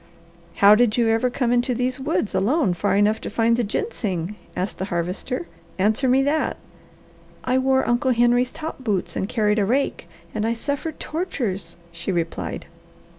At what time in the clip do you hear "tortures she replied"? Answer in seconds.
10.99-12.65